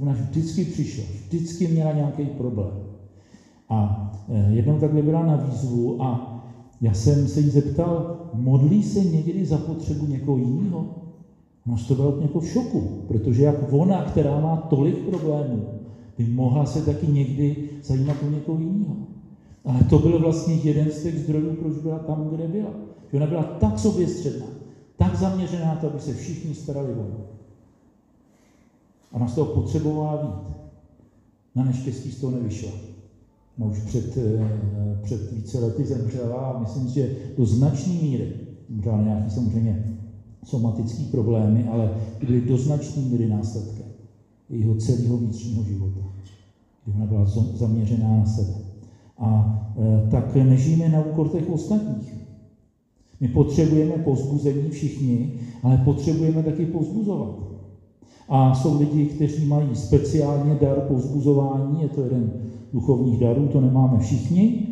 [0.00, 2.93] Ona vždycky přišla, vždycky měla nějaký problém.
[3.74, 6.40] A e, jednou takhle byla na výzvu a
[6.80, 10.86] já jsem se jí zeptal, modlí se někdy za potřebu někoho jiného?
[11.66, 15.66] Nás to bylo úplně jako v šoku, protože jak ona, která má tolik problémů,
[16.18, 18.96] by mohla se taky někdy zajímat o někoho jiného.
[19.64, 22.70] Ale to byl vlastně jeden z těch zdrojů, proč byla tam, kde byla.
[23.10, 24.46] Že ona byla tak soběstředná,
[24.96, 27.24] tak zaměřená to, aby se všichni starali o ní.
[29.12, 30.54] A ona z toho potřebovala být.
[31.54, 32.93] Na neštěstí z toho nevyšla.
[33.58, 34.48] No už před, eh,
[35.02, 38.28] před více lety zemřela a myslím že do značné míry,
[38.68, 39.78] možná nějaký samozřejmě
[40.44, 41.90] somatický problémy, ale
[42.20, 43.86] byly do značné míry následkem
[44.50, 46.00] jejího celého vnitřního života,
[46.84, 48.54] kdy ona byla zaměřená na sebe.
[49.18, 52.14] A e, tak nežijeme na úkor těch ostatních.
[53.20, 55.30] My potřebujeme pozbuzení všichni,
[55.62, 57.53] ale potřebujeme taky pozbuzovat.
[58.28, 62.32] A jsou lidi, kteří mají speciálně dar pozbuzování, je to jeden
[62.72, 64.68] duchovních darů, to nemáme všichni,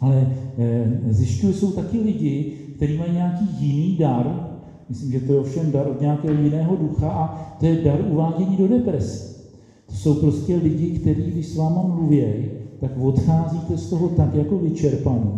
[0.00, 0.26] ale
[0.58, 4.56] e, zjišťuju, jsou taky lidi, kteří mají nějaký jiný dar,
[4.88, 8.56] myslím, že to je ovšem dar od nějakého jiného ducha a to je dar uvádění
[8.56, 9.34] do deprese.
[9.86, 12.24] To jsou prostě lidi, kteří, když s váma mluví,
[12.80, 15.30] tak odcházíte z toho tak jako vyčerpaný,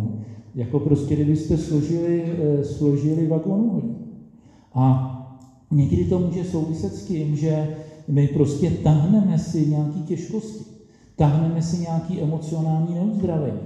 [0.55, 3.81] jako prostě kdybyste složili, eh, složili vagon.
[4.73, 5.13] A
[5.71, 7.67] někdy to může souviset s tím, že
[8.07, 10.65] my prostě tahneme si nějaké těžkosti,
[11.15, 13.61] tahneme si nějaké emocionální neuzdravení.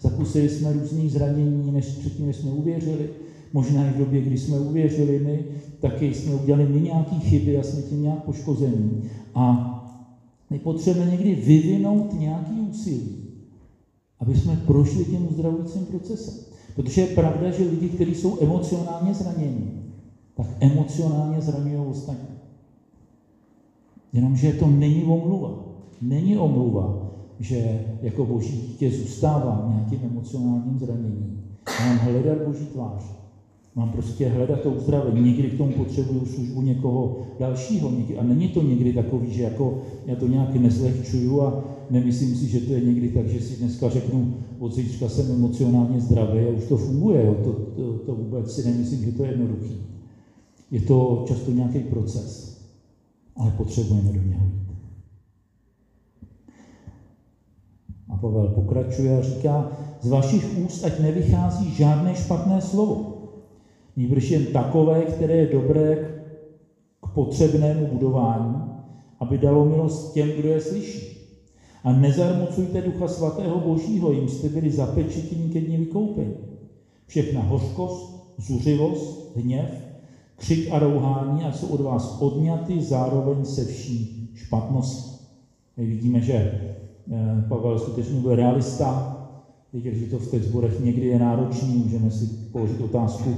[0.00, 3.10] Zakusili jsme různých zranění, než předtím, jsme uvěřili.
[3.52, 5.44] Možná i v době, kdy jsme uvěřili my,
[5.80, 9.02] taky jsme udělali my nějaké chyby a jsme tím nějak poškození.
[9.34, 9.78] A
[10.50, 13.16] my potřebujeme někdy vyvinout nějaký úsilí,
[14.20, 16.34] aby jsme prošli tím uzdravujícím procesem.
[16.74, 19.72] Protože je pravda, že lidi, kteří jsou emocionálně zranění,
[20.36, 22.36] tak emocionálně zraňují ostatní.
[24.12, 25.50] Jenomže to není omluva.
[26.02, 31.42] Není omluva, že jako boží dítě zůstávám nějakým emocionálním zraněním.
[31.80, 33.02] Mám hledat boží tvář.
[33.74, 35.20] Mám prostě hledat to uzdravení.
[35.20, 37.92] Někdy k tomu potřebuju službu někoho dalšího.
[38.18, 42.60] A není to někdy takový, že jako já to nějak nezlehčuju a nemyslím si, že
[42.60, 46.64] to je někdy tak, že si dneska řeknu, od zítřka jsem emocionálně zdravý a už
[46.64, 47.34] to funguje.
[47.44, 49.91] To, to, to vůbec si nemyslím, že to je jednoduchý.
[50.72, 52.52] Je to často nějaký proces,
[53.36, 54.72] ale potřebujeme do něho jít.
[58.08, 59.66] A Pavel pokračuje a říká,
[60.00, 63.22] z vašich úst ať nevychází žádné špatné slovo,
[63.96, 68.66] Nýbrž jen takové, které je dobré k potřebnému budování,
[69.20, 71.08] aby dalo milost těm, kdo je slyší.
[71.84, 76.38] A nezarmucujte Ducha Svatého Božího, jim jste byli zapečetěni ke dní vykoupení.
[77.06, 79.91] Všechna hořkost, zuřivost, hněv,
[80.42, 85.16] křik a rouhání a jsou od vás odňaty zároveň se vší špatností.
[85.76, 89.18] My vidíme, že eh, Pavel skutečně byl realista,
[89.72, 93.30] Víte, že to v těch zborech někdy je náročný, můžeme si položit otázku,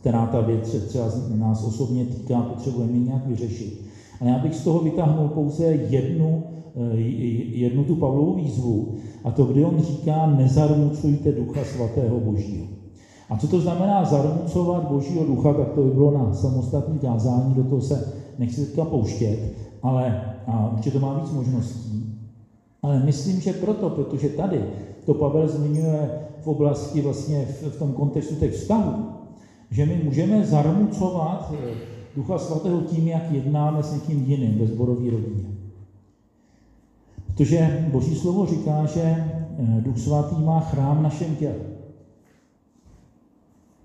[0.00, 3.82] která ta věc se třeba nás osobně týká, potřebujeme nějak vyřešit.
[4.20, 6.42] Ale já bych z toho vytáhnul pouze jednu,
[6.92, 7.00] eh,
[7.52, 12.83] jednu tu Pavlovu výzvu, a to, kdy on říká, nezarmucujte Ducha Svatého Božího.
[13.28, 17.64] A co to znamená zarmucovat Božího Ducha, tak to by bylo na samostatný kázání, do
[17.64, 22.14] toho se nechci teďka pouštět, ale a určitě to má víc možností.
[22.82, 24.64] Ale myslím, že proto, protože tady
[25.04, 26.10] to Pavel zmiňuje
[26.40, 29.06] v oblasti vlastně v, v tom kontextu těch vztahů,
[29.70, 31.74] že my můžeme zarmucovat eh,
[32.16, 35.44] Ducha Svatého tím, jak jednáme s někým jiným ve zborové rodině.
[37.26, 41.73] Protože Boží slovo říká, že eh, Duch Svatý má chrám našem těle.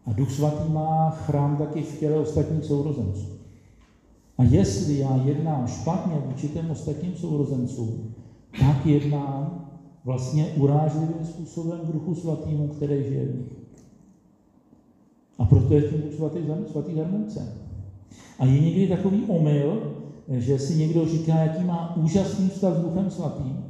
[0.10, 3.28] A Duch Svatý má chrám taky v těle ostatních sourozenců.
[4.38, 8.13] A jestli já jednám špatně vůči těm ostatním sourozencům,
[8.60, 9.69] tak jednám
[10.06, 13.54] vlastně urážlivým způsobem k Duchu Svatýmu, který žije v nich.
[15.39, 16.39] A proto je tím svatý,
[16.72, 17.54] svatý zarmouce.
[18.39, 19.95] A je někdy takový omyl,
[20.30, 23.65] že si někdo říká, jaký má úžasný vztah s Duchem Svatým.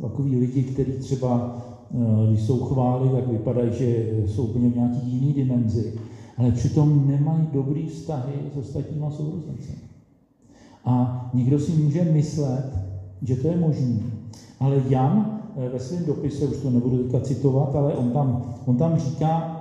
[0.00, 1.62] Takový lidi, kteří třeba,
[2.28, 5.92] když jsou chvály, tak vypadají, že jsou úplně v nějaký jiný dimenzi,
[6.36, 9.74] ale přitom nemají dobrý vztahy s ostatníma sourozencem.
[10.84, 12.78] A někdo si může myslet,
[13.22, 13.98] že to je možné.
[14.60, 18.76] Ale Jan eh, ve svém dopise, už to nebudu teďka citovat, ale on tam, on
[18.76, 19.60] tam říká,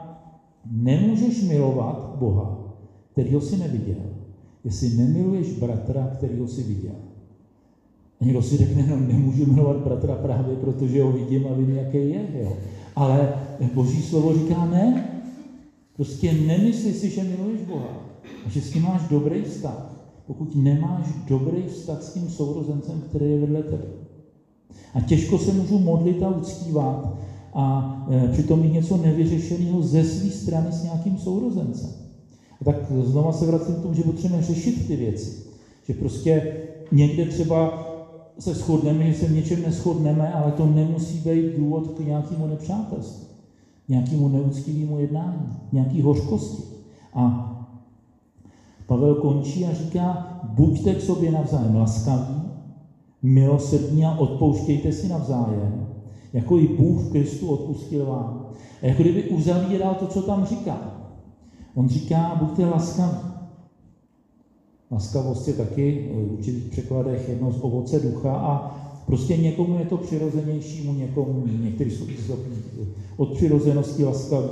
[0.72, 2.58] Nemůžeš milovat Boha,
[3.12, 4.02] kterýho si neviděl,
[4.64, 6.96] jestli nemiluješ bratra, kterýho si viděl.
[8.22, 12.28] Někdo si řekne, no nemůžu milovat bratra právě protože ho vidím a vím, jaký je.
[12.34, 12.58] Jo.
[12.96, 13.34] Ale
[13.74, 15.06] Boží slovo říká ne.
[15.96, 18.06] Prostě nemyslí si, že miluješ Boha
[18.46, 19.96] a že s tím máš dobrý vztah,
[20.28, 23.86] pokud nemáš dobrý vztah s tím sourozencem, který je vedle tebe.
[24.94, 27.18] A těžko se můžu modlit a uctívat,
[27.54, 31.90] a e, přitom mít něco nevyřešeného ze své strany s nějakým sourozencem.
[32.62, 35.32] A tak znova se vracím k tomu, že potřebujeme řešit ty věci.
[35.84, 36.56] Že prostě
[36.92, 37.89] někde třeba
[38.40, 43.28] se shodneme, že se v něčem neschodneme, ale to nemusí být důvod k nějakému nepřátelství,
[43.88, 46.64] nějakému neúctivému jednání, nějaký hořkosti.
[47.14, 47.46] A
[48.86, 52.42] Pavel končí a říká, buďte k sobě navzájem laskaví,
[53.22, 55.88] milosrdní a odpouštějte si navzájem,
[56.34, 58.46] jako i Bůh v Kristu odpustil vám.
[58.82, 60.78] A jako kdyby uzavíral to, co tam říká.
[61.76, 63.29] On říká, buďte laskaví.
[64.92, 68.62] Laskavost je taky v určitých překladech jedno z ovoce ducha a
[69.06, 72.06] prostě někomu je to přirozenějšímu, někomu Někteří jsou
[73.18, 74.50] od přirozenosti laskaví,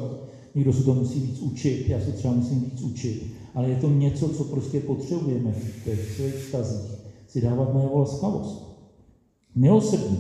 [0.56, 3.24] někdo se to musí víc učit, já se třeba musím víc učit,
[3.56, 6.98] ale je to něco, co prostě potřebujeme v těch svých vztazích,
[7.28, 8.68] si dávat najevo laskavost.
[9.56, 10.18] Milosrdný.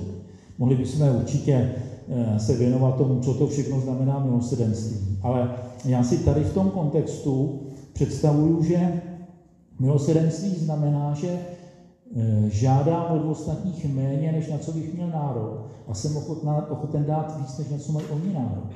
[0.57, 1.71] Mohli bychom určitě
[2.07, 4.97] eh, se věnovat tomu, co to všechno znamená milosrdenství.
[5.21, 5.49] Ale
[5.85, 7.59] já si tady v tom kontextu
[7.93, 9.01] představuju, že
[9.79, 11.27] milosrdenství znamená, že
[12.15, 17.05] eh, žádám od ostatních méně, než na co bych měl nárok a jsem ochotná, ochoten
[17.05, 18.73] dát víc, než na co mají oni nárok.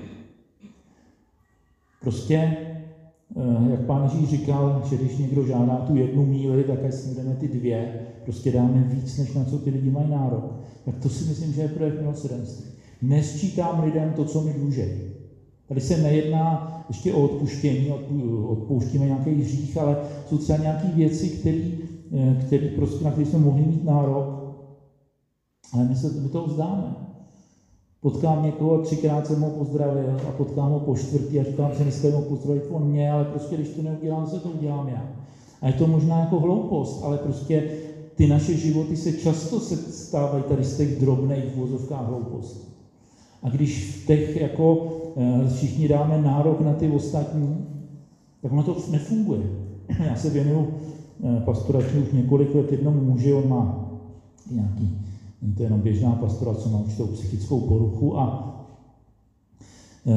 [2.02, 2.58] Prostě,
[3.36, 7.16] eh, jak pán Ježíš říkal, že když někdo žádá tu jednu míli, tak až si
[7.16, 7.92] jdeme ty dvě,
[8.24, 10.46] prostě dáme víc, než na co ty lidi mají nárok.
[10.86, 12.66] Tak to si myslím, že je projev milosrdenství.
[13.02, 15.12] Nesčítám lidem to, co mi dluží.
[15.72, 17.90] Tady se nejedná ještě o odpuštění,
[18.46, 21.74] odpouštíme nějaký hřích, ale jsou třeba nějaké věci, který,
[22.34, 24.38] který prostě, na které jsme mohli mít nárok,
[25.72, 26.96] ale my se my to vzdáme.
[28.00, 32.10] Potkám někoho, třikrát jsem ho pozdravil a potkám ho po čtvrtý a říkám, že dneska
[32.12, 35.10] ho pozdravit on mě, ale prostě když to neudělám, se to udělám já.
[35.62, 37.64] A je to možná jako hloupost, ale prostě
[38.16, 42.68] ty naše životy se často se stávají tady z těch drobných vozovkách hloupostí.
[43.44, 44.84] A když v těch jako
[45.56, 47.66] všichni dáme nárok na ty ostatní,
[48.42, 49.42] tak ono to nefunguje.
[50.06, 50.68] Já se věnuju
[51.24, 53.90] eh, pastoračně už několik let jednomu muži, on má
[54.52, 54.98] nějaký,
[55.42, 58.48] není to jenom běžná pastora, co má určitou psychickou poruchu a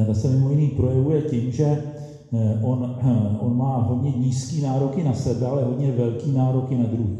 [0.07, 1.83] ta se mimo jiný projevuje tím, že
[2.63, 2.97] on,
[3.39, 7.17] on má hodně nízký nároky na sebe, ale hodně velký nároky na druhý.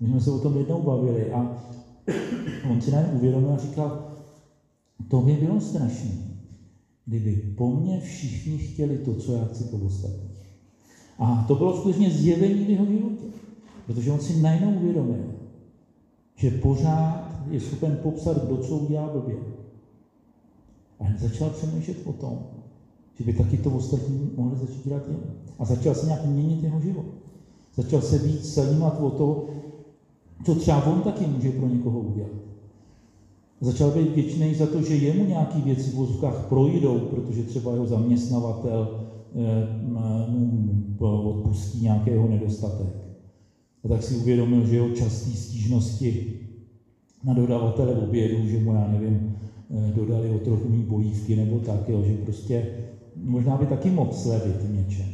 [0.00, 1.56] My jsme se o tom jednou bavili a
[2.70, 3.98] on si najednou uvědomil a říkal,
[5.08, 6.10] to by bylo strašné,
[7.08, 10.38] kdyby po mně všichni chtěli to, co já chci po ostatních.
[11.18, 13.24] A to bylo skutečně zjevení v jeho životě,
[13.86, 15.24] protože on si najednou uvědomil,
[16.34, 19.36] že pořád je schopen popsat, kdo co udělá blbě.
[21.00, 22.38] A začal přemýšlet o tom,
[23.18, 25.22] že by taky to ostatní mohli začít dělat jemu.
[25.58, 27.06] A začal se nějak měnit jeho život.
[27.74, 29.46] Začal se víc zajímat o to,
[30.44, 32.47] co třeba on taky může pro někoho udělat.
[33.60, 37.86] Začal být vděčný za to, že jemu nějaké věci v vozovkách projdou, protože třeba jeho
[37.86, 42.86] zaměstnavatel eh, mu odpustí nějakého nedostatek.
[43.84, 46.34] A tak si uvědomil, že jeho častý stížnosti
[47.24, 49.36] na dodavatele obědu, že mu, já nevím,
[49.70, 52.66] eh, dodali o trochu mý bolívky nebo tak, jo, že prostě
[53.16, 55.06] možná by taky mohl slevit něčem.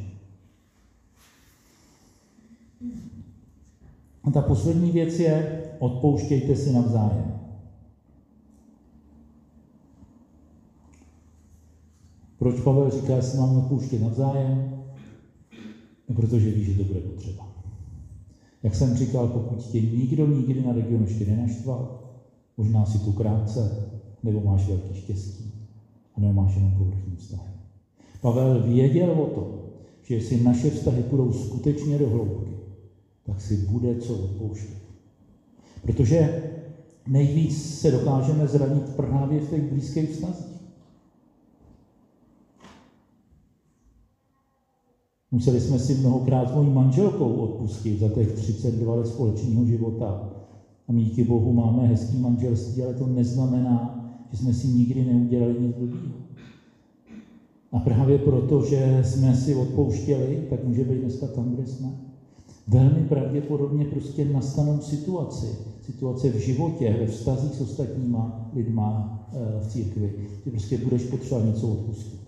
[4.25, 7.34] A ta poslední věc je, odpouštějte si navzájem.
[12.45, 14.65] Proč Pavel říká, že si máme odpouštět navzájem?
[16.09, 17.49] No, protože ví, že to bude potřeba.
[18.63, 21.89] Jak jsem říkal, pokud tě nikdo nikdy na regionu ještě nenaštval,
[22.57, 23.73] možná si tu krátce,
[24.23, 25.53] nebo máš velký štěstí,
[26.15, 27.51] a nebo máš jenom povrchní vztahy.
[28.21, 29.49] Pavel věděl o tom,
[30.03, 32.57] že jestli naše vztahy půjdou skutečně do hloubky,
[33.23, 34.79] tak si bude co odpouštět.
[35.83, 36.31] Protože
[37.09, 40.54] nejvíc se dokážeme zranit právě v těch blízkých vztazích.
[45.35, 50.31] Museli jsme si mnohokrát s mojí manželkou odpustit za těch 32 let společného života.
[50.89, 55.77] A díky Bohu máme hezký manželství, ale to neznamená, že jsme si nikdy neudělali nic
[55.77, 56.15] blbýho.
[57.73, 61.89] A právě proto, že jsme si odpouštěli, tak může být dneska tam, kde jsme.
[62.69, 65.47] Velmi pravděpodobně prostě nastanou situaci,
[65.81, 71.47] situace v životě, ve vztazích s ostatníma lidma eh, v církvi, ty prostě budeš potřebovat
[71.47, 72.24] něco odpustit.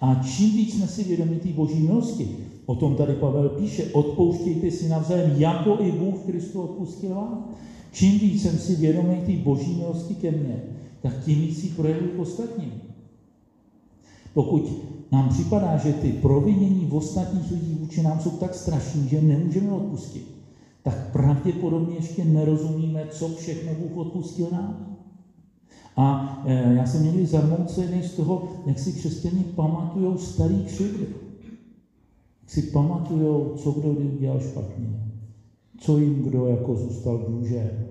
[0.00, 2.30] A čím víc jsme si vědomi té boží milosti,
[2.66, 7.40] o tom tady Pavel píše, odpouštějte si navzájem, jako i Bůh Kristu odpustil vám.
[7.90, 10.62] Čím víc jsem si vědomý té boží milosti ke mně,
[11.00, 12.80] tak tím víc si projevuji k ostatním.
[14.32, 14.76] Pokud
[15.12, 20.24] nám připadá, že ty provinění ostatních lidí vůči nám jsou tak strašní, že nemůžeme odpustit,
[20.82, 24.95] tak pravděpodobně ještě nerozumíme, co všechno Bůh odpustil nám.
[25.96, 31.08] A e, já jsem někdy zarmoucený z toho, jak si křesťani pamatují starý křivdy.
[32.46, 35.00] si pamatujou, co kdo kdy udělal špatně,
[35.78, 37.84] co jim kdo jako zůstal dlužen.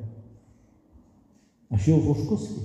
[1.69, 2.61] A žijou v hořkosti.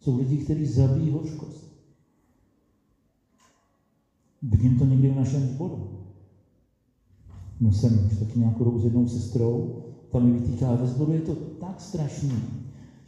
[0.00, 1.74] Jsou lidi, kteří zabíjí hořkost.
[4.42, 5.84] Vidím to někdy v našem zboru.
[7.60, 9.70] No jsem už taky nějakou dobu s jednou sestrou,
[10.08, 12.42] tam mi vytýká, ve zboru je to tak strašný.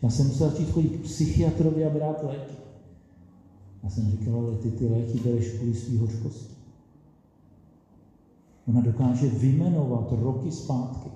[0.02, 2.54] Já jsem musel začít chodit k psychiatrovi a brát léky.
[3.82, 6.54] Já jsem říkal, ale ty ty léky bereš kvůli svý hořkosti.
[8.68, 11.10] Ona dokáže vymenovat roky zpátky,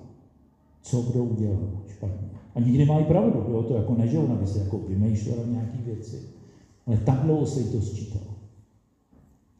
[0.81, 2.29] co kdo udělal špatně.
[2.55, 3.63] A nikdy má i pravdu, jo?
[3.63, 6.21] to jako ne, že ona by se jako vymýšlela nějaké věci.
[6.87, 8.35] Ale tak dlouho se jí to sčítalo.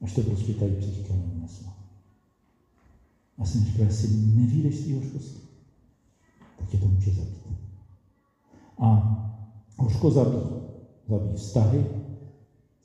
[0.01, 1.74] Až to prostě tady psychika neunesla.
[3.38, 5.41] A jsem říkal, jestli nevídeš z té hořkosti,
[6.59, 7.61] tak tě to může zabít.
[8.82, 9.17] A
[9.79, 10.49] hořko zabíjí.
[11.07, 11.88] Zabíjí vztahy,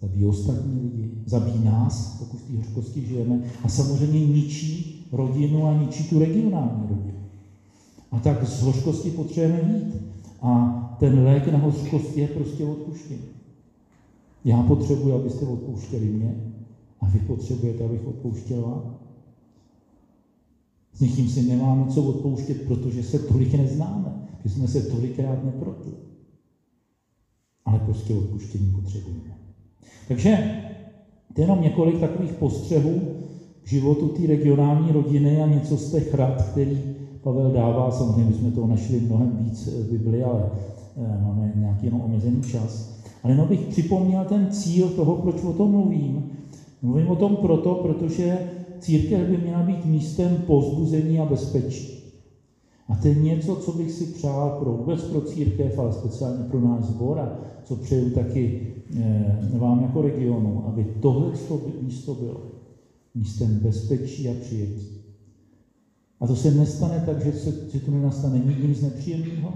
[0.01, 5.73] zabíjí ostatní lidi, zabíjí nás, pokud v té hořkosti žijeme, a samozřejmě ničí rodinu a
[5.75, 7.19] ničí tu regionální rodinu.
[8.11, 9.97] A tak z hořkosti potřebujeme mít.
[10.41, 13.29] A ten lék na hořkost je prostě odpuštění.
[14.45, 16.37] Já potřebuji, abyste odpouštěli mě
[17.01, 18.96] a vy potřebujete, abych odpouštěl vám.
[20.97, 25.93] S někým si nemáme co odpouštět, protože se tolik neznáme, že jsme se tolikrát neprotli.
[27.65, 29.37] Ale prostě odpuštění potřebujeme.
[30.09, 30.61] Takže
[31.35, 33.01] to je jenom několik takových postřehů
[33.63, 36.83] k životu té regionální rodiny a něco z těch rad, který
[37.21, 37.91] Pavel dává.
[37.91, 40.51] Samozřejmě jsme toho našli mnohem víc v Bibli, ale
[40.97, 43.01] eh, máme nějaký jenom omezený čas.
[43.23, 46.31] Ale jenom bych připomněl ten cíl toho, proč o tom mluvím.
[46.83, 48.39] Mluvím o tom proto, protože
[48.81, 51.97] církev by měla být místem pozbuzení a bezpečí.
[52.89, 56.61] A to je něco, co bych si přál pro vůbec pro církev, ale speciálně pro
[56.61, 58.67] náš sbor a co přeju taky
[58.97, 61.33] e, vám jako regionu, aby tohle
[61.83, 62.41] místo bylo
[63.15, 64.89] místem bezpečí a přijetí.
[66.21, 69.55] A to se nestane tak, že, se, že to nenastane nikdy nic nepříjemného,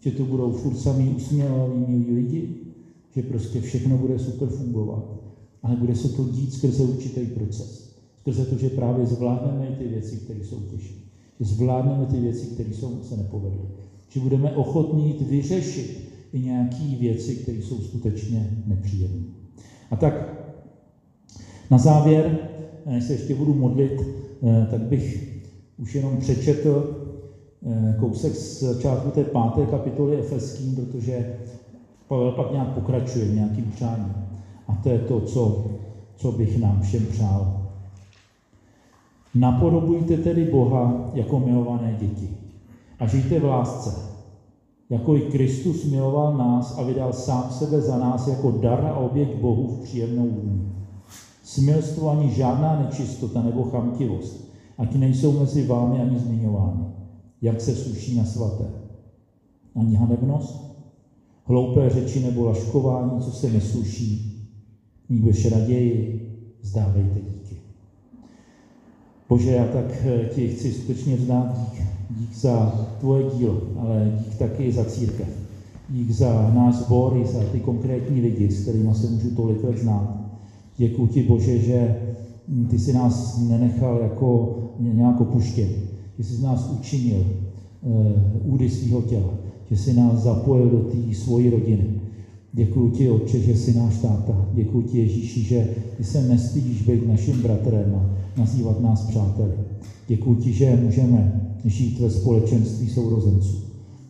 [0.00, 2.54] že to budou furt samý usměvaví milí lidi,
[3.10, 5.04] že prostě všechno bude super fungovat,
[5.62, 7.85] ale bude se to dít skrze určitý proces.
[8.26, 10.94] Skrze to, že právě zvládneme ty věci, které jsou těžké.
[11.40, 13.60] Že zvládneme ty věci, které jsou, se nepovedly.
[14.08, 19.24] Že budeme ochotní jít vyřešit i nějaké věci, které jsou skutečně nepříjemné.
[19.90, 20.14] A tak
[21.70, 22.38] na závěr,
[22.86, 24.02] než se ještě budu modlit,
[24.42, 25.28] eh, tak bych
[25.78, 26.96] už jenom přečetl
[27.66, 31.36] eh, kousek z začátku té páté kapitoly Efeským, protože
[32.08, 34.14] Pavel pak nějak pokračuje nějakým přáním.
[34.68, 35.70] A to je to, co,
[36.16, 37.55] co bych nám všem přál.
[39.36, 42.30] Napodobujte tedy Boha jako milované děti
[42.98, 43.94] a žijte v lásce,
[44.90, 49.40] jako i Kristus miloval nás a vydal sám sebe za nás jako dar a oběť
[49.40, 50.60] Bohu v příjemnou vůni.
[51.42, 56.84] Smilstvo ani žádná nečistota nebo chamtivost, ať nejsou mezi vámi ani zmiňovány,
[57.42, 58.70] jak se sluší na svaté.
[59.74, 60.66] Ani hanebnost,
[61.44, 64.32] hloupé řeči nebo laškování, co se nesluší,
[65.08, 66.22] nýbrž raději
[66.62, 67.35] zdávejte díky.
[69.28, 71.82] Bože, já tak eh, ti chci skutečně vzdát dík.
[72.10, 75.28] Dík za tvoje dílo, ale dík taky za církev.
[75.88, 79.78] Dík za náš sbor i za ty konkrétní lidi, s kterými se můžu tolik let
[79.78, 80.16] znát.
[80.76, 81.96] Děkuji ti, Bože, že
[82.48, 85.68] hm, ty si nás nenechal jako nějak opuštěn.
[86.18, 87.26] Že jsi nás učinil
[87.82, 89.34] uh, údy svého těla.
[89.70, 91.95] Že jsi nás zapojil do té svojí rodiny.
[92.56, 94.48] Děkuji ti, Otče, že jsi náš táta.
[94.52, 99.52] Děkuji ti, Ježíši, že ty se nestydíš být naším bratrem a nazývat nás přáteli.
[100.08, 103.56] Děkuji ti, že můžeme žít ve společenství sourozenců.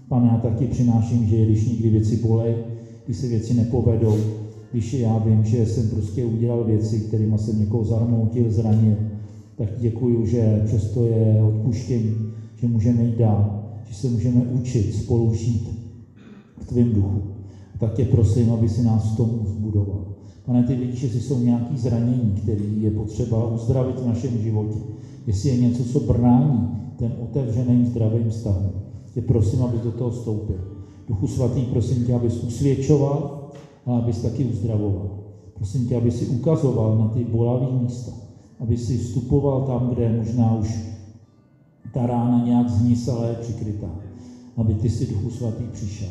[0.09, 2.55] Pane, já taky přináším, že když někdy věci bolej,
[3.05, 4.17] když se věci nepovedou,
[4.73, 8.97] když já vím, že jsem prostě udělal věci, kterými jsem někoho zarmoutil, zranil,
[9.57, 12.17] tak děkuji, že přesto je odpuštění,
[12.57, 15.69] že můžeme jít dál, že se můžeme učit spolu žít
[16.59, 17.36] v tvém duchu.
[17.79, 20.05] Tak tě prosím, aby si nás v tom zbudoval.
[20.47, 24.79] Pane, ty vidíš, že jsou nějaké zranění, které je potřeba uzdravit v našem životě.
[25.27, 26.68] Jestli je něco, co brání
[26.99, 28.72] ten otevřeným zdravým vztahům,
[29.14, 30.61] tě prosím, aby do toho vstoupil.
[31.09, 33.49] Duchu svatý, prosím tě, abys usvědčoval
[33.87, 35.11] a abys taky uzdravoval.
[35.55, 38.12] Prosím tě, aby si ukazoval na ty bolavé místa,
[38.61, 40.79] aby si vstupoval tam, kde možná už
[41.95, 43.91] ta rána nějak zniselé přikrytá,
[44.57, 46.09] aby ty si Duchu Svatý přišel,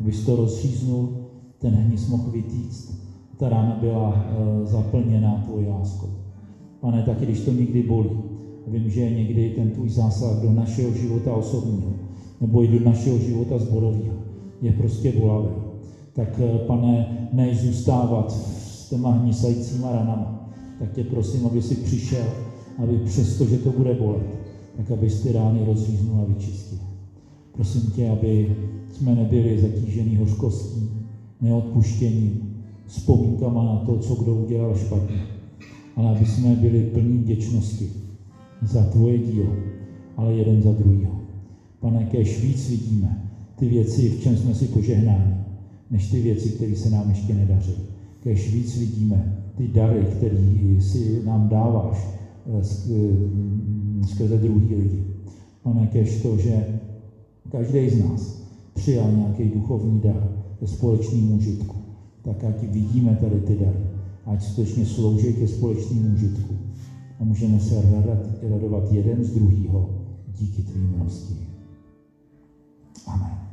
[0.00, 1.08] abys to rozříznul,
[1.58, 2.92] ten hnis mohl vytýct,
[3.38, 6.08] ta rána byla e, zaplněná tvojí láskou.
[6.80, 8.10] Pane, taky když to někdy bolí,
[8.66, 11.92] vím, že někdy ten tvůj zásah do našeho života osobního,
[12.40, 14.14] nebo i do našeho života zborového,
[14.62, 15.48] je prostě bolavý.
[16.12, 22.26] Tak, e, pane, než zůstávat s těma hnisajícíma ranama, tak tě prosím, aby si přišel
[22.78, 24.26] aby přesto, že to bude bolet,
[24.76, 26.78] tak abys ty rány rozříznul a vyčistil.
[27.52, 28.56] Prosím tě, aby
[28.96, 30.90] jsme nebyli zatíženi hořkostí,
[31.40, 32.54] neodpuštěním,
[32.86, 35.26] vzpomínkama na to, co kdo udělal špatně,
[35.96, 37.90] ale aby jsme byli plní vděčnosti
[38.62, 39.52] za tvoje dílo,
[40.16, 41.20] ale jeden za druhýho.
[41.80, 45.34] Pane, kež víc vidíme ty věci, v čem jsme si požehnáni,
[45.90, 47.74] než ty věci, které se nám ještě nedaří.
[48.22, 50.38] Kež víc vidíme ty dary, které
[50.80, 52.08] si nám dáváš
[52.46, 55.04] eh, eh, skrze druhý lidi.
[55.62, 56.80] Pane, kež to, že
[57.50, 58.45] každý z nás
[58.76, 60.28] přijal nějaký duchovní dar
[60.60, 61.76] ke společnému užitku.
[62.22, 63.86] Tak ať vidíme tady ty dary,
[64.26, 66.54] ať skutečně slouží ke společnému užitku.
[67.20, 69.90] A můžeme se radat, radovat jeden z druhého
[70.38, 71.34] díky tvým milosti.
[73.06, 73.45] Amen.